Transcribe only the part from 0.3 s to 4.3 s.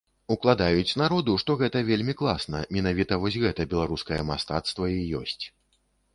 Укладаюць народу, што гэта вельмі класна, менавіта вось гэта беларускае